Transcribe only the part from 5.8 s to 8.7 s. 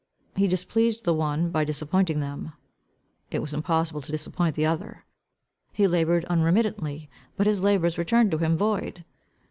laboured unremittedly, but his labours returned to him